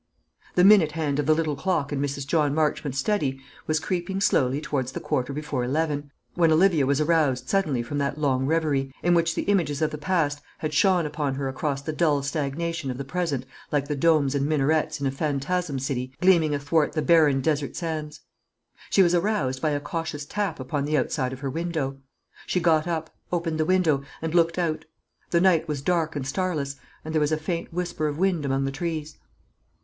The 0.55 0.63
minute 0.63 0.93
hand 0.93 1.19
of 1.19 1.27
the 1.27 1.35
little 1.35 1.55
clock 1.55 1.91
in 1.93 1.99
Mrs. 2.01 2.25
John 2.25 2.55
Marchmont's 2.55 2.97
study 2.97 3.39
was 3.67 3.79
creeping 3.79 4.19
slowly 4.19 4.59
towards 4.59 4.93
the 4.93 4.99
quarter 4.99 5.31
before 5.31 5.63
eleven, 5.63 6.09
when 6.33 6.51
Olivia 6.51 6.87
was 6.87 6.99
aroused 6.99 7.47
suddenly 7.47 7.83
from 7.83 7.99
that 7.99 8.17
long 8.17 8.47
reverie, 8.47 8.91
in 9.03 9.13
which 9.13 9.35
the 9.35 9.43
images 9.43 9.79
of 9.79 9.91
the 9.91 9.99
past 9.99 10.41
had 10.57 10.73
shone 10.73 11.05
upon 11.05 11.35
her 11.35 11.47
across 11.47 11.83
the 11.83 11.93
dull 11.93 12.23
stagnation 12.23 12.89
of 12.89 12.97
the 12.97 13.05
present 13.05 13.45
like 13.71 13.87
the 13.87 13.95
domes 13.95 14.33
and 14.33 14.47
minarets 14.49 14.99
in 14.99 15.05
a 15.05 15.11
Phantasm 15.11 15.77
City 15.77 16.11
gleaming 16.19 16.55
athwart 16.55 16.93
the 16.93 17.03
barren 17.03 17.39
desert 17.39 17.75
sands. 17.75 18.21
She 18.89 19.03
was 19.03 19.13
aroused 19.13 19.61
by 19.61 19.69
a 19.69 19.79
cautious 19.79 20.25
tap 20.25 20.59
upon 20.59 20.85
the 20.85 20.97
outside 20.97 21.31
of 21.31 21.41
her 21.41 21.49
window. 21.51 21.99
She 22.47 22.59
got 22.59 22.87
up, 22.87 23.15
opened 23.31 23.59
the 23.59 23.65
window, 23.65 24.01
and 24.19 24.33
looked 24.33 24.57
out. 24.57 24.85
The 25.29 25.41
night 25.41 25.67
was 25.67 25.83
dark 25.83 26.15
and 26.15 26.25
starless, 26.25 26.77
and 27.05 27.13
there 27.13 27.21
was 27.21 27.31
a 27.31 27.37
faint 27.37 27.71
whisper 27.71 28.07
of 28.07 28.17
wind 28.17 28.45
among 28.45 28.65
the 28.65 28.71
trees. 28.71 29.19